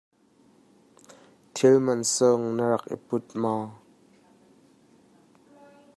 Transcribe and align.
Thil 1.53 1.75
mansung 1.85 2.43
na 2.55 2.65
rak 2.71 2.83
i 2.95 2.97
put 3.07 3.25
maw? 3.41 3.63